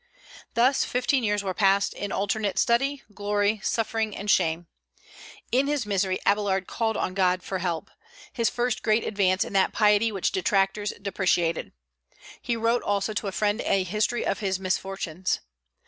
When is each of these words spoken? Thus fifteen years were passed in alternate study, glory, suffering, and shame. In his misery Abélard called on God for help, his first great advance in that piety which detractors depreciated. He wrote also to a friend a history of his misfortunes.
Thus 0.55 0.83
fifteen 0.83 1.23
years 1.23 1.43
were 1.43 1.53
passed 1.53 1.93
in 1.93 2.11
alternate 2.11 2.57
study, 2.57 3.03
glory, 3.13 3.59
suffering, 3.63 4.17
and 4.17 4.31
shame. 4.31 4.65
In 5.51 5.67
his 5.67 5.85
misery 5.85 6.17
Abélard 6.25 6.65
called 6.65 6.97
on 6.97 7.13
God 7.13 7.43
for 7.43 7.59
help, 7.59 7.91
his 8.33 8.49
first 8.49 8.81
great 8.81 9.03
advance 9.03 9.43
in 9.43 9.53
that 9.53 9.73
piety 9.73 10.11
which 10.11 10.31
detractors 10.31 10.91
depreciated. 10.99 11.71
He 12.41 12.55
wrote 12.55 12.81
also 12.81 13.13
to 13.13 13.27
a 13.27 13.31
friend 13.31 13.61
a 13.61 13.83
history 13.83 14.25
of 14.25 14.39
his 14.39 14.59
misfortunes. 14.59 15.39